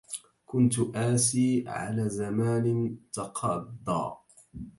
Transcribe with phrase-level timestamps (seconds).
[0.45, 4.17] كنت آسى على زمان تقضى